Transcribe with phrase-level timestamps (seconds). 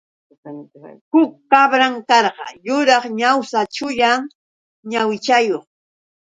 [1.15, 4.19] Huk kabran karqa yuraq ñawsa chullan
[4.89, 5.63] ñawichayuq.